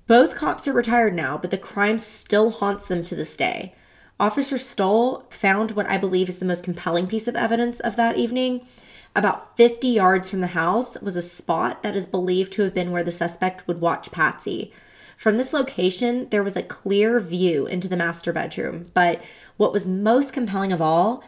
Both 0.06 0.36
cops 0.36 0.68
are 0.68 0.74
retired 0.74 1.14
now, 1.14 1.38
but 1.38 1.50
the 1.50 1.56
crime 1.56 1.96
still 1.98 2.50
haunts 2.50 2.88
them 2.88 3.02
to 3.04 3.14
this 3.14 3.34
day. 3.36 3.74
Officer 4.18 4.56
Stoll 4.56 5.24
found 5.28 5.72
what 5.72 5.88
I 5.88 5.98
believe 5.98 6.28
is 6.28 6.38
the 6.38 6.46
most 6.46 6.64
compelling 6.64 7.06
piece 7.06 7.28
of 7.28 7.36
evidence 7.36 7.80
of 7.80 7.96
that 7.96 8.16
evening. 8.16 8.66
About 9.14 9.56
50 9.56 9.88
yards 9.88 10.30
from 10.30 10.40
the 10.40 10.48
house 10.48 10.98
was 11.00 11.16
a 11.16 11.22
spot 11.22 11.82
that 11.82 11.96
is 11.96 12.06
believed 12.06 12.52
to 12.52 12.62
have 12.62 12.72
been 12.72 12.92
where 12.92 13.04
the 13.04 13.12
suspect 13.12 13.66
would 13.68 13.80
watch 13.80 14.10
Patsy. 14.10 14.72
From 15.18 15.36
this 15.36 15.52
location, 15.52 16.28
there 16.30 16.42
was 16.42 16.56
a 16.56 16.62
clear 16.62 17.18
view 17.20 17.66
into 17.66 17.88
the 17.88 17.96
master 17.96 18.32
bedroom, 18.32 18.90
but 18.94 19.22
what 19.58 19.72
was 19.72 19.86
most 19.88 20.32
compelling 20.32 20.72
of 20.72 20.82
all 20.82 21.22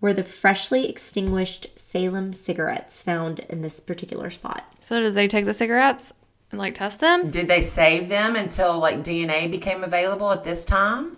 were 0.00 0.12
the 0.12 0.22
freshly 0.22 0.86
extinguished 0.86 1.66
Salem 1.76 2.34
cigarettes 2.34 3.02
found 3.02 3.40
in 3.40 3.62
this 3.62 3.80
particular 3.80 4.28
spot. 4.28 4.70
So 4.80 5.00
did 5.00 5.14
they 5.14 5.28
take 5.28 5.46
the 5.46 5.54
cigarettes 5.54 6.12
and 6.50 6.58
like 6.58 6.74
test 6.74 7.00
them? 7.00 7.28
Did 7.28 7.48
they 7.48 7.62
save 7.62 8.10
them 8.10 8.36
until 8.36 8.78
like 8.78 9.02
DNA 9.02 9.50
became 9.50 9.82
available 9.82 10.30
at 10.30 10.44
this 10.44 10.64
time? 10.66 11.16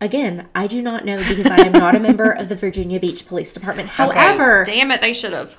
Again, 0.00 0.48
I 0.54 0.66
do 0.66 0.80
not 0.80 1.04
know 1.04 1.18
because 1.18 1.46
I 1.46 1.58
am 1.66 1.72
not 1.72 1.96
a 1.96 2.00
member 2.00 2.30
of 2.30 2.48
the 2.48 2.54
Virginia 2.54 3.00
Beach 3.00 3.26
Police 3.26 3.52
Department. 3.52 3.88
However, 3.90 4.64
Damn 4.64 4.90
it, 4.92 5.00
they 5.00 5.12
should 5.12 5.32
have. 5.32 5.58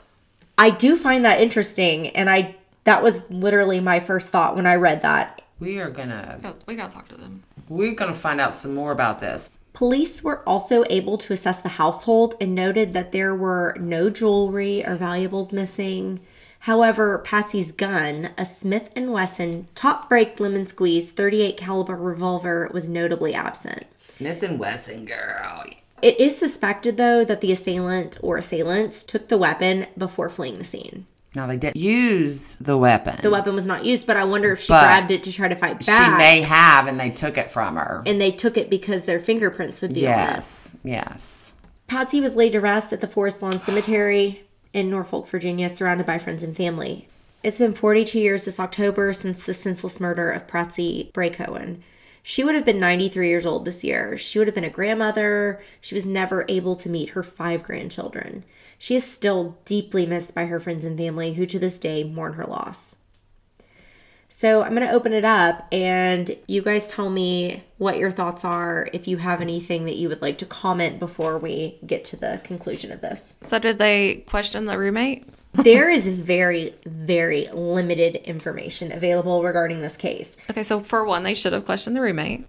I 0.58 0.70
do 0.70 0.96
find 0.96 1.26
that 1.26 1.42
interesting 1.42 2.08
and 2.10 2.30
I 2.30 2.56
that 2.86 3.04
was 3.04 3.22
literally 3.30 3.80
my 3.80 4.00
first 4.00 4.30
thought 4.30 4.56
when 4.56 4.66
I 4.66 4.76
read 4.76 5.02
that. 5.02 5.42
We 5.60 5.80
are 5.80 5.90
gonna 5.90 6.40
We 6.66 6.76
gotta 6.76 6.94
talk 6.94 7.10
to 7.10 7.16
them. 7.16 7.44
we're 7.68 7.94
gonna 7.94 8.14
find 8.14 8.40
out 8.40 8.54
some 8.54 8.74
more 8.74 8.92
about 8.92 9.20
this. 9.20 9.50
Police 9.74 10.24
were 10.24 10.48
also 10.48 10.84
able 10.90 11.18
to 11.18 11.34
assess 11.34 11.62
the 11.62 11.70
household 11.70 12.36
and 12.42 12.56
noted 12.56 12.94
that 12.94 13.12
there 13.12 13.36
were 13.36 13.76
no 13.80 14.10
jewelry 14.10 14.86
or 14.86 14.96
valuables 14.96 15.54
missing. 15.54 16.20
However, 16.64 17.18
Patsy's 17.20 17.72
gun, 17.72 18.30
a 18.38 18.46
Smith 18.46 18.90
& 18.94 18.96
Wesson 18.96 19.68
top 19.76 20.10
break 20.10 20.40
lemon 20.40 20.68
squeeze 20.68 21.10
38 21.12 21.56
caliber 21.58 21.96
revolver 21.96 22.70
was 22.74 22.90
notably 22.90 23.34
absent. 23.34 23.86
Smith 24.00 24.44
and 24.44 24.60
Wesson 24.60 25.06
girl. 25.06 25.64
It 26.02 26.20
is 26.20 26.38
suspected 26.38 26.98
though 26.98 27.24
that 27.26 27.42
the 27.42 27.52
assailant 27.52 28.18
or 28.22 28.38
assailants 28.38 29.04
took 29.04 29.28
the 29.30 29.38
weapon 29.38 29.88
before 29.98 30.30
fleeing 30.30 30.58
the 30.58 30.64
scene. 30.64 31.06
Now 31.36 31.46
they 31.46 31.58
didn't 31.58 31.76
use 31.76 32.56
the 32.56 32.78
weapon. 32.78 33.18
The 33.22 33.30
weapon 33.30 33.54
was 33.56 33.68
not 33.68 33.86
used, 33.86 34.08
but 34.08 34.18
I 34.18 34.24
wonder 34.24 34.52
if 34.52 34.62
she 34.62 34.70
But 34.74 34.82
grabbed 34.84 35.12
it 35.12 35.24
to 35.24 35.32
try 35.32 35.48
to 35.48 35.56
fight 35.56 35.86
back. 35.86 36.12
she 36.12 36.18
may 36.18 36.42
have, 36.42 36.88
and 36.88 37.00
they 37.00 37.12
took 37.12 37.38
it 37.38 37.52
from 37.52 37.76
her. 37.76 38.02
and 38.06 38.20
they 38.20 38.32
took 38.32 38.58
it 38.58 38.70
because 38.70 39.04
their 39.04 39.20
fingerprints 39.20 39.82
would 39.82 39.94
be 39.94 40.08
on 40.08 40.14
it. 40.14 40.16
Yes, 40.16 40.76
yes. 40.84 41.54
Patsy 41.88 42.20
was 42.20 42.36
laid 42.36 42.52
to 42.54 42.60
rest 42.60 42.92
at 42.94 43.02
the 43.02 43.08
Forest 43.08 43.42
Lawn 43.42 43.62
Cemetery 43.62 44.44
in 44.74 44.90
Norfolk, 44.90 45.28
Virginia, 45.28 45.70
surrounded 45.70 46.06
by 46.06 46.18
friends 46.18 46.44
and 46.44 46.56
family. 46.56 47.08
It's 47.42 47.60
been 47.60 47.74
42 47.74 48.20
years 48.20 48.46
this 48.46 48.60
October 48.60 49.14
since 49.14 49.46
the 49.46 49.54
senseless 49.54 50.00
murder 50.00 50.30
of 50.30 50.48
Patsy 50.48 51.10
Bray 51.14 51.30
Cowan. 51.30 51.82
She 52.22 52.44
would 52.44 52.54
have 52.56 52.66
been 52.66 52.80
93 52.80 53.30
years 53.30 53.46
old 53.46 53.66
this 53.66 53.84
year. 53.84 54.18
She 54.18 54.38
would 54.38 54.48
have 54.48 54.56
been 54.56 54.64
a 54.64 54.70
grandmother. 54.70 55.62
She 55.80 55.96
was 55.96 56.06
never 56.06 56.46
able 56.50 56.76
to 56.76 56.90
meet 56.90 57.10
her 57.10 57.24
five 57.24 57.64
grandchildren. 57.64 58.44
She 58.78 58.96
is 58.96 59.04
still 59.04 59.58
deeply 59.66 60.06
missed 60.06 60.36
by 60.36 60.46
her 60.46 60.60
friends 60.60 60.86
and 60.86 60.98
family, 60.98 61.34
who 61.34 61.46
to 61.46 61.60
this 61.60 61.78
day 61.78 62.04
mourn 62.04 62.34
her 62.34 62.46
loss. 62.46 62.96
So 64.30 64.62
I'm 64.62 64.76
going 64.76 64.88
to 64.88 64.94
open 64.94 65.12
it 65.12 65.26
up 65.26 65.68
and 65.72 66.38
you 66.48 66.62
guys 66.62 66.88
tell 66.88 67.10
me 67.10 67.64
what 67.80 67.98
your 67.98 68.12
thoughts 68.12 68.46
are 68.46 68.88
if 68.94 69.08
you 69.08 69.18
have 69.18 69.42
anything 69.42 69.86
that 69.86 69.96
you 69.96 70.08
would 70.08 70.22
like 70.22 70.38
to 70.38 70.46
comment 70.46 71.00
before 71.00 71.40
we 71.40 71.80
get 71.86 72.06
to 72.06 72.16
the 72.16 72.40
conclusion 72.44 72.92
of 72.92 73.02
this. 73.02 73.34
So 73.42 73.58
did 73.58 73.80
they 73.80 74.24
question 74.28 74.66
the 74.66 74.78
roommate? 74.78 75.26
there 75.54 75.90
is 75.90 76.08
very, 76.08 76.76
very 76.86 77.48
limited 77.48 78.18
information 78.18 78.92
available 78.92 79.44
regarding 79.44 79.82
this 79.82 79.98
case. 79.98 80.38
Okay, 80.50 80.62
so 80.62 80.80
for 80.80 81.04
one, 81.04 81.24
they 81.24 81.34
should 81.34 81.54
have 81.54 81.66
questioned 81.66 81.96
the 81.96 82.02
roommate. 82.02 82.46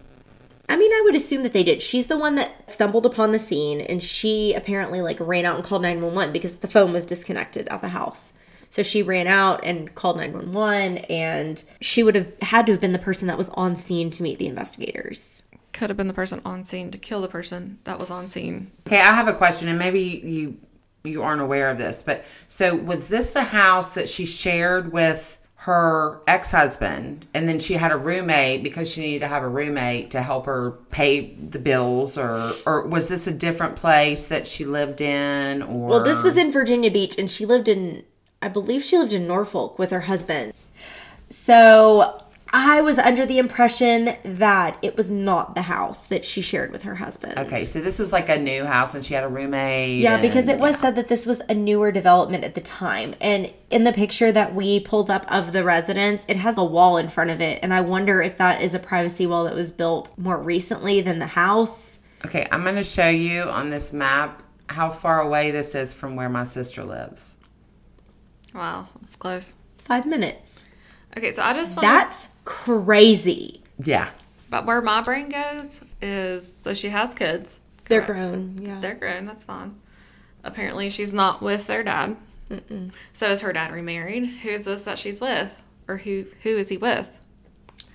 I 0.69 0.77
mean, 0.77 0.91
I 0.91 1.01
would 1.03 1.15
assume 1.15 1.41
that 1.43 1.51
they 1.51 1.63
did. 1.63 1.81
She's 1.81 2.07
the 2.07 2.17
one 2.17 2.35
that 2.35 2.71
stumbled 2.71 3.07
upon 3.07 3.31
the 3.31 3.39
scene 3.39 3.81
and 3.81 4.03
she 4.03 4.53
apparently 4.53 5.01
like 5.01 5.19
ran 5.19 5.45
out 5.45 5.55
and 5.55 5.65
called 5.65 5.81
911 5.81 6.31
because 6.31 6.57
the 6.57 6.67
phone 6.67 6.93
was 6.93 7.07
disconnected 7.07 7.67
at 7.69 7.81
the 7.81 7.89
house. 7.89 8.33
So 8.71 8.83
she 8.83 9.03
ran 9.03 9.27
out 9.27 9.65
and 9.65 9.93
called 9.95 10.15
911 10.15 10.99
and 11.09 11.61
she 11.81 12.03
would 12.03 12.15
have 12.15 12.31
had 12.41 12.65
to 12.67 12.71
have 12.71 12.79
been 12.79 12.93
the 12.93 12.99
person 12.99 13.27
that 13.27 13.37
was 13.37 13.49
on 13.49 13.75
scene 13.75 14.09
to 14.11 14.23
meet 14.23 14.39
the 14.39 14.47
investigators. 14.47 15.43
Could 15.73 15.89
have 15.89 15.97
been 15.97 16.07
the 16.07 16.13
person 16.13 16.41
on 16.45 16.63
scene 16.63 16.89
to 16.91 16.97
kill 16.97 17.21
the 17.21 17.27
person 17.27 17.79
that 17.83 17.99
was 17.99 18.09
on 18.09 18.29
scene. 18.29 18.71
Okay, 18.87 18.99
I 18.99 19.13
have 19.13 19.27
a 19.27 19.33
question, 19.33 19.67
and 19.67 19.77
maybe 19.77 20.01
you 20.23 20.57
you 21.03 21.21
aren't 21.21 21.41
aware 21.41 21.69
of 21.69 21.77
this, 21.79 22.03
but 22.03 22.23
so 22.47 22.75
was 22.75 23.07
this 23.07 23.31
the 23.31 23.43
house 23.43 23.93
that 23.93 24.07
she 24.07 24.25
shared 24.25 24.93
with 24.93 25.39
her 25.55 26.21
ex-husband 26.25 27.27
and 27.35 27.47
then 27.47 27.59
she 27.59 27.75
had 27.75 27.91
a 27.91 27.97
roommate 27.97 28.63
because 28.63 28.91
she 28.91 28.99
needed 28.99 29.19
to 29.19 29.27
have 29.27 29.43
a 29.43 29.47
roommate 29.47 30.09
to 30.09 30.19
help 30.19 30.47
her 30.47 30.71
pay 30.89 31.35
the 31.35 31.59
bills 31.59 32.17
or 32.17 32.51
or 32.65 32.87
was 32.87 33.07
this 33.09 33.27
a 33.27 33.31
different 33.31 33.75
place 33.75 34.27
that 34.27 34.47
she 34.47 34.65
lived 34.65 35.01
in 35.01 35.61
or 35.61 35.87
Well, 35.87 36.03
this 36.03 36.23
was 36.23 36.35
in 36.35 36.51
Virginia 36.51 36.89
Beach 36.89 37.15
and 37.19 37.29
she 37.29 37.45
lived 37.45 37.67
in, 37.67 38.03
I 38.41 38.47
believe 38.47 38.83
she 38.83 38.97
lived 38.97 39.13
in 39.13 39.27
Norfolk 39.27 39.77
with 39.77 39.91
her 39.91 40.01
husband. 40.01 40.53
So 41.29 42.23
I 42.53 42.81
was 42.81 42.97
under 42.97 43.25
the 43.25 43.37
impression 43.37 44.15
that 44.23 44.77
it 44.81 44.97
was 44.97 45.09
not 45.09 45.55
the 45.55 45.61
house 45.63 46.01
that 46.07 46.25
she 46.25 46.41
shared 46.41 46.71
with 46.71 46.83
her 46.83 46.95
husband. 46.95 47.37
Okay, 47.37 47.63
so 47.63 47.79
this 47.79 47.97
was 47.97 48.11
like 48.11 48.27
a 48.27 48.37
new 48.37 48.65
house 48.65 48.93
and 48.93 49.05
she 49.05 49.13
had 49.13 49.23
a 49.23 49.29
roommate. 49.29 50.01
Yeah, 50.01 50.19
because 50.19 50.49
it 50.49 50.59
was 50.59 50.77
said 50.77 50.95
that 50.95 51.07
this 51.07 51.25
was 51.25 51.41
a 51.47 51.53
newer 51.53 51.91
development 51.91 52.43
at 52.43 52.55
the 52.55 52.61
time. 52.61 53.15
And 53.21 53.51
in 53.69 53.85
the 53.85 53.93
picture 53.93 54.31
that 54.33 54.53
we 54.53 54.81
pulled 54.81 55.09
up 55.09 55.31
of 55.31 55.53
the 55.53 55.63
residence, 55.63 56.25
it 56.27 56.37
has 56.37 56.57
a 56.57 56.63
wall 56.63 56.97
in 56.97 57.07
front 57.07 57.29
of 57.29 57.39
it. 57.39 57.59
And 57.61 57.73
I 57.73 57.79
wonder 57.79 58.21
if 58.21 58.37
that 58.37 58.61
is 58.61 58.73
a 58.73 58.79
privacy 58.79 59.25
wall 59.25 59.45
that 59.45 59.55
was 59.55 59.71
built 59.71 60.11
more 60.17 60.37
recently 60.37 60.99
than 60.99 61.19
the 61.19 61.27
house. 61.27 61.99
Okay, 62.25 62.45
I'm 62.51 62.63
going 62.63 62.75
to 62.75 62.83
show 62.83 63.09
you 63.09 63.43
on 63.43 63.69
this 63.69 63.93
map 63.93 64.43
how 64.67 64.89
far 64.89 65.21
away 65.21 65.51
this 65.51 65.73
is 65.73 65.93
from 65.93 66.15
where 66.15 66.29
my 66.29 66.43
sister 66.43 66.83
lives. 66.83 67.35
Wow, 68.53 68.87
that's 68.99 69.15
close. 69.15 69.55
Five 69.77 70.05
minutes. 70.05 70.65
Okay, 71.17 71.31
so 71.31 71.43
I 71.43 71.53
just 71.53 71.75
want 71.75 71.87
That's 71.87 72.27
crazy. 72.45 73.61
Yeah. 73.79 74.09
But 74.49 74.65
where 74.65 74.81
my 74.81 75.01
brain 75.01 75.29
goes 75.29 75.81
is 76.01 76.51
so 76.51 76.73
she 76.73 76.89
has 76.89 77.13
kids. 77.13 77.59
They're 77.85 78.01
correct? 78.01 78.31
grown. 78.31 78.59
Yeah. 78.61 78.79
They're 78.79 78.95
grown. 78.95 79.25
That's 79.25 79.43
fine. 79.43 79.75
Apparently, 80.43 80.89
she's 80.89 81.13
not 81.13 81.41
with 81.41 81.67
their 81.67 81.83
dad. 81.83 82.17
So 83.13 83.29
is 83.29 83.41
her 83.41 83.53
dad 83.53 83.71
remarried? 83.71 84.25
Who's 84.25 84.65
this 84.65 84.81
that 84.83 84.97
she's 84.97 85.21
with, 85.21 85.63
or 85.87 85.97
who 85.97 86.25
who 86.43 86.57
is 86.57 86.67
he 86.69 86.77
with? 86.77 87.09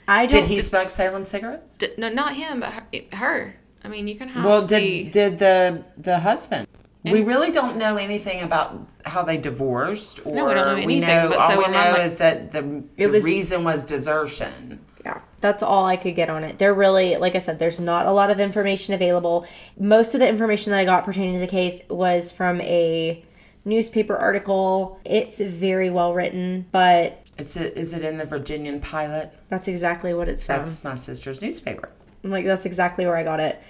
I 0.09 0.27
don't. 0.27 0.43
Did 0.43 0.49
he 0.51 0.61
smoke 0.61 0.91
Salem 0.91 1.25
cigarettes? 1.25 1.75
D- 1.75 1.89
no, 1.99 2.09
not 2.09 2.35
him, 2.35 2.61
but 2.61 2.73
her. 2.73 2.83
her. 3.13 3.57
I 3.85 3.89
mean, 3.89 4.09
you 4.09 4.17
can 4.17 4.29
have. 4.29 4.45
Well, 4.45 4.63
the, 4.63 4.69
did 4.79 5.13
did 5.13 5.39
the 5.39 5.85
the 5.99 6.21
husband? 6.21 6.66
We 7.13 7.23
really 7.23 7.51
don't 7.53 7.77
know 7.77 7.97
anything 7.97 8.43
about 8.43 8.89
how 9.05 9.23
they 9.23 9.37
divorced, 9.37 10.21
or 10.25 10.35
No, 10.35 10.47
we 10.49 10.55
know 10.55 10.87
we 10.87 11.01
know 11.01 11.33
all 11.41 11.51
so 11.51 11.59
we 11.59 11.65
know 11.65 11.73
like- 11.93 12.01
is 12.01 12.19
that 12.19 12.53
the, 12.53 12.83
the 12.97 13.07
was- 13.07 13.25
reason 13.25 13.65
was 13.65 13.85
desertion. 13.85 14.81
Yeah, 15.05 15.21
that's 15.41 15.63
all 15.63 15.87
I 15.87 15.97
could 15.97 16.17
get 16.17 16.29
on 16.29 16.43
it. 16.43 16.59
There 16.59 16.75
really, 16.75 17.17
like 17.17 17.37
I 17.37 17.39
said, 17.39 17.61
there's 17.61 17.79
not 17.79 18.07
a 18.07 18.11
lot 18.11 18.31
of 18.31 18.41
information 18.41 18.93
available. 18.93 19.47
Most 19.79 20.15
of 20.15 20.21
the 20.21 20.29
information 20.29 20.73
that 20.73 20.79
I 20.81 20.85
got 20.85 21.05
pertaining 21.05 21.35
to 21.35 21.39
the 21.41 21.47
case 21.47 21.81
was 21.89 22.33
from 22.33 22.61
a 22.63 23.25
newspaper 23.65 24.17
article. 24.17 24.99
It's 25.05 25.39
very 25.41 25.91
well 25.91 26.13
written, 26.13 26.67
but 26.73 27.23
It's 27.39 27.57
a, 27.57 27.79
is 27.79 27.93
it 27.93 28.03
in 28.05 28.17
the 28.17 28.25
Virginian 28.25 28.81
Pilot? 28.81 29.33
that's 29.49 29.69
exactly 29.69 30.13
what 30.13 30.29
it's 30.29 30.43
from. 30.43 30.57
That's 30.63 30.83
my 30.83 30.97
sister's 30.97 31.41
newspaper. 31.41 31.89
I'm 32.25 32.31
Like 32.33 32.45
that's 32.45 32.67
exactly 32.67 33.07
where 33.07 33.17
I 33.17 33.23
got 33.23 33.39
it. 33.39 33.63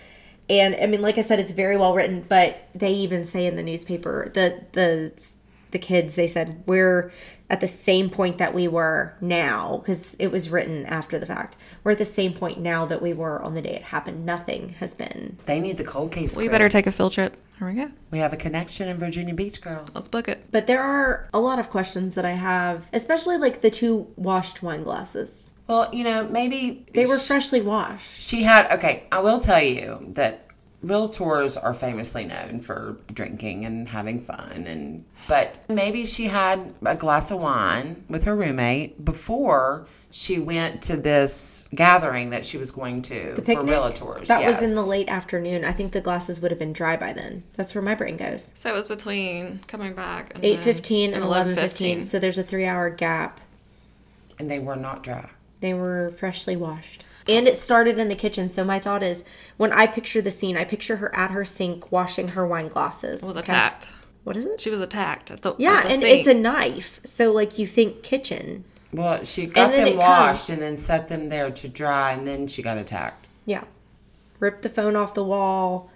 And 0.48 0.76
I 0.80 0.86
mean, 0.86 1.02
like 1.02 1.18
I 1.18 1.22
said, 1.22 1.40
it's 1.40 1.52
very 1.52 1.76
well 1.76 1.94
written, 1.94 2.24
but 2.28 2.68
they 2.74 2.92
even 2.92 3.24
say 3.24 3.46
in 3.46 3.56
the 3.56 3.62
newspaper 3.62 4.30
the 4.32 4.64
the 4.72 5.12
the 5.72 5.78
kids 5.78 6.14
they 6.14 6.26
said 6.26 6.62
we're 6.66 7.12
at 7.48 7.60
the 7.60 7.68
same 7.68 8.10
point 8.10 8.38
that 8.38 8.54
we 8.54 8.66
were 8.68 9.14
now 9.20 9.78
because 9.78 10.16
it 10.18 10.30
was 10.30 10.50
written 10.50 10.84
after 10.86 11.18
the 11.18 11.26
fact. 11.26 11.56
We're 11.84 11.92
at 11.92 11.98
the 11.98 12.04
same 12.04 12.32
point 12.32 12.58
now 12.58 12.86
that 12.86 13.00
we 13.00 13.12
were 13.12 13.40
on 13.42 13.54
the 13.54 13.62
day 13.62 13.74
it 13.74 13.82
happened. 13.82 14.26
Nothing 14.26 14.70
has 14.80 14.94
been. 14.94 15.38
They 15.46 15.60
need 15.60 15.76
the 15.76 15.84
cold 15.84 16.12
case. 16.12 16.36
we 16.36 16.44
crew. 16.44 16.50
better 16.50 16.68
take 16.68 16.86
a 16.86 16.92
field 16.92 17.12
trip. 17.12 17.36
Here 17.58 17.68
we 17.68 17.74
go. 17.74 17.90
We 18.10 18.18
have 18.18 18.32
a 18.32 18.36
connection 18.36 18.88
in 18.88 18.98
Virginia 18.98 19.34
Beach, 19.34 19.60
girls. 19.62 19.94
Let's 19.94 20.08
book 20.08 20.28
it. 20.28 20.44
But 20.50 20.66
there 20.66 20.82
are 20.82 21.28
a 21.32 21.40
lot 21.40 21.58
of 21.58 21.70
questions 21.70 22.14
that 22.14 22.24
I 22.24 22.32
have, 22.32 22.88
especially 22.92 23.38
like 23.38 23.62
the 23.62 23.70
two 23.70 24.08
washed 24.16 24.62
wine 24.62 24.82
glasses. 24.82 25.52
Well, 25.66 25.88
you 25.92 26.04
know, 26.04 26.28
maybe 26.28 26.86
They 26.92 27.06
were 27.06 27.18
sh- 27.18 27.26
freshly 27.26 27.60
washed. 27.62 28.20
She 28.20 28.42
had 28.42 28.70
okay. 28.72 29.04
I 29.10 29.20
will 29.20 29.40
tell 29.40 29.62
you 29.62 29.98
that 30.10 30.45
realtors 30.86 31.60
are 31.62 31.74
famously 31.74 32.24
known 32.24 32.60
for 32.60 32.96
drinking 33.12 33.64
and 33.64 33.88
having 33.88 34.20
fun 34.20 34.64
and 34.66 35.04
but 35.28 35.56
maybe 35.68 36.06
she 36.06 36.26
had 36.26 36.72
a 36.84 36.94
glass 36.94 37.30
of 37.30 37.40
wine 37.40 38.04
with 38.08 38.24
her 38.24 38.36
roommate 38.36 39.04
before 39.04 39.86
she 40.10 40.38
went 40.38 40.80
to 40.82 40.96
this 40.96 41.68
gathering 41.74 42.30
that 42.30 42.44
she 42.44 42.56
was 42.56 42.70
going 42.70 43.02
to 43.02 43.34
The 43.34 43.42
for 43.42 43.62
realtors. 43.62 44.28
That 44.28 44.44
was 44.46 44.62
in 44.62 44.74
the 44.74 44.80
late 44.82 45.08
afternoon. 45.08 45.62
I 45.64 45.72
think 45.72 45.92
the 45.92 46.00
glasses 46.00 46.40
would 46.40 46.50
have 46.50 46.58
been 46.60 46.72
dry 46.72 46.96
by 46.96 47.12
then. 47.12 47.42
That's 47.56 47.74
where 47.74 47.82
my 47.82 47.94
brain 47.94 48.16
goes. 48.16 48.50
So 48.54 48.70
it 48.70 48.72
was 48.72 48.86
between 48.88 49.60
coming 49.66 49.92
back 49.94 50.32
and 50.34 50.42
Eight 50.44 50.54
then- 50.56 50.64
fifteen 50.64 51.12
and 51.12 51.22
eleven 51.22 51.54
fifteen. 51.54 52.02
So 52.02 52.18
there's 52.18 52.38
a 52.38 52.42
three 52.42 52.64
hour 52.64 52.88
gap. 52.88 53.40
and 54.38 54.50
they 54.50 54.58
were 54.58 54.76
not 54.76 55.02
dry. 55.02 55.28
They 55.60 55.74
were 55.74 56.10
freshly 56.16 56.56
washed. 56.56 57.04
And 57.28 57.48
it 57.48 57.58
started 57.58 57.98
in 57.98 58.08
the 58.08 58.14
kitchen. 58.14 58.48
So 58.50 58.64
my 58.64 58.78
thought 58.78 59.02
is 59.02 59.24
when 59.56 59.72
I 59.72 59.86
picture 59.86 60.22
the 60.22 60.30
scene, 60.30 60.56
I 60.56 60.64
picture 60.64 60.96
her 60.96 61.14
at 61.14 61.30
her 61.32 61.44
sink 61.44 61.90
washing 61.90 62.28
her 62.28 62.46
wine 62.46 62.68
glasses. 62.68 63.20
was 63.22 63.30
Okay? 63.36 63.40
attacked. 63.40 63.90
What 64.24 64.36
is 64.36 64.44
it? 64.44 64.60
She 64.60 64.70
was 64.70 64.80
attacked 64.80 65.30
at 65.30 65.42
the 65.42 65.54
Yeah, 65.58 65.74
at 65.78 65.82
the 65.84 65.88
and 65.90 66.00
sink. 66.02 66.18
it's 66.20 66.28
a 66.28 66.34
knife. 66.34 67.00
So 67.04 67.32
like 67.32 67.58
you 67.58 67.66
think 67.66 68.02
kitchen. 68.02 68.64
Well, 68.92 69.24
she 69.24 69.46
got 69.46 69.72
them 69.72 69.96
washed 69.96 70.46
comes- 70.46 70.50
and 70.50 70.62
then 70.62 70.76
set 70.76 71.08
them 71.08 71.28
there 71.28 71.50
to 71.50 71.68
dry, 71.68 72.12
and 72.12 72.26
then 72.26 72.46
she 72.46 72.62
got 72.62 72.78
attacked. 72.78 73.28
Yeah. 73.44 73.64
Ripped 74.40 74.62
the 74.62 74.68
phone 74.68 74.96
off 74.96 75.14
the 75.14 75.24
wall 75.24 75.90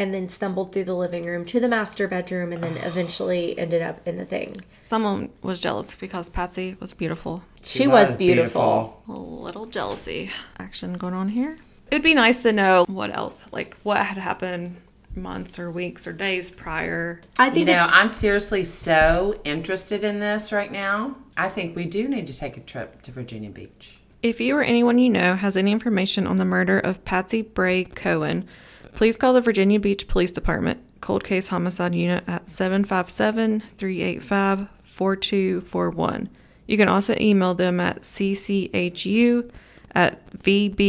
and 0.00 0.14
then 0.14 0.30
stumbled 0.30 0.72
through 0.72 0.84
the 0.84 0.94
living 0.94 1.26
room 1.26 1.44
to 1.44 1.60
the 1.60 1.68
master 1.68 2.08
bedroom 2.08 2.52
and 2.52 2.62
then 2.62 2.76
eventually 2.84 3.56
ended 3.58 3.82
up 3.82 4.00
in 4.08 4.16
the 4.16 4.24
thing. 4.24 4.56
Someone 4.72 5.30
was 5.42 5.60
jealous 5.60 5.94
because 5.94 6.30
Patsy 6.30 6.76
was 6.80 6.94
beautiful. 6.94 7.44
She, 7.62 7.86
was, 7.86 8.16
beautiful. 8.16 9.02
A 9.06 9.12
little 9.12 9.66
jealousy 9.66 10.30
action 10.58 10.94
going 10.94 11.12
on 11.12 11.28
here. 11.28 11.58
It'd 11.90 12.02
be 12.02 12.14
nice 12.14 12.42
to 12.44 12.52
know 12.52 12.86
what 12.88 13.14
else, 13.14 13.46
like 13.52 13.76
what 13.82 13.98
had 13.98 14.16
happened 14.16 14.80
months 15.14 15.58
or 15.58 15.70
weeks 15.70 16.06
or 16.06 16.12
days 16.12 16.50
prior. 16.50 17.20
I 17.38 17.50
think 17.50 17.68
You 17.68 17.74
know, 17.74 17.86
I'm 17.90 18.08
seriously 18.08 18.64
so 18.64 19.38
interested 19.44 20.02
in 20.02 20.18
this 20.18 20.50
right 20.50 20.72
now. 20.72 21.16
I 21.36 21.50
think 21.50 21.76
we 21.76 21.84
do 21.84 22.08
need 22.08 22.26
to 22.28 22.36
take 22.36 22.56
a 22.56 22.60
trip 22.60 23.02
to 23.02 23.12
Virginia 23.12 23.50
Beach. 23.50 23.98
If 24.22 24.40
you 24.40 24.56
or 24.56 24.62
anyone 24.62 24.98
you 24.98 25.10
know 25.10 25.34
has 25.34 25.56
any 25.56 25.72
information 25.72 26.26
on 26.26 26.36
the 26.36 26.44
murder 26.44 26.78
of 26.78 27.04
Patsy 27.04 27.42
Bray 27.42 27.84
Cowan, 27.84 28.46
please 28.92 29.16
call 29.16 29.32
the 29.32 29.40
Virginia 29.40 29.80
Beach 29.80 30.06
Police 30.08 30.30
Department 30.30 30.80
Cold 31.00 31.24
Case 31.24 31.48
Homicide 31.48 31.94
Unit 31.94 32.22
at 32.26 32.48
757 32.48 33.62
385 33.76 34.68
4241. 34.82 36.28
You 36.66 36.76
can 36.76 36.88
also 36.88 37.16
email 37.20 37.54
them 37.54 37.80
at 37.80 38.02
cchu 38.02 39.50
at 39.92 40.30
vbgov.com. 40.36 40.82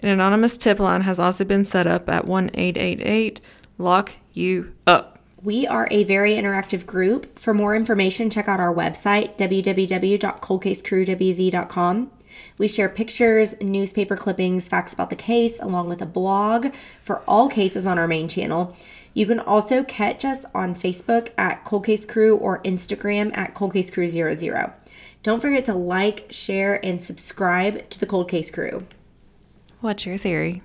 An 0.00 0.08
anonymous 0.08 0.58
tip 0.58 0.78
line 0.78 1.00
has 1.02 1.18
also 1.18 1.44
been 1.44 1.64
set 1.64 1.86
up 1.86 2.08
at 2.08 2.26
1 2.26 2.50
888 2.54 3.40
Lock 3.78 4.12
You 4.32 4.72
Up. 4.86 5.18
we 5.42 5.66
are 5.66 5.86
a 5.90 6.04
very 6.04 6.32
interactive 6.34 6.86
group. 6.86 7.38
For 7.38 7.52
more 7.52 7.76
information, 7.76 8.30
check 8.30 8.48
out 8.48 8.58
our 8.60 8.74
website 8.74 9.36
www.coldcasecrewwv.com. 9.36 12.10
We 12.58 12.68
share 12.68 12.88
pictures, 12.88 13.54
newspaper 13.60 14.16
clippings, 14.16 14.68
facts 14.68 14.92
about 14.92 15.10
the 15.10 15.16
case, 15.16 15.58
along 15.60 15.88
with 15.88 16.02
a 16.02 16.06
blog 16.06 16.72
for 17.02 17.22
all 17.28 17.48
cases 17.48 17.86
on 17.86 17.98
our 17.98 18.08
main 18.08 18.28
channel. 18.28 18.76
You 19.14 19.26
can 19.26 19.40
also 19.40 19.82
catch 19.82 20.24
us 20.24 20.44
on 20.54 20.74
Facebook 20.74 21.30
at 21.38 21.64
Cold 21.64 21.86
Case 21.86 22.04
Crew 22.04 22.36
or 22.36 22.62
Instagram 22.62 23.36
at 23.36 23.54
Cold 23.54 23.72
Case 23.72 23.90
Crew 23.90 24.08
00. 24.08 24.72
Don't 25.22 25.40
forget 25.40 25.64
to 25.64 25.74
like, 25.74 26.26
share, 26.30 26.84
and 26.84 27.02
subscribe 27.02 27.88
to 27.90 27.98
the 27.98 28.06
Cold 28.06 28.28
Case 28.28 28.50
Crew. 28.50 28.86
What's 29.80 30.06
your 30.06 30.18
theory? 30.18 30.62